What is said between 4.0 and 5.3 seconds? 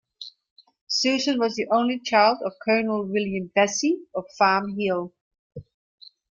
of Farm Hill.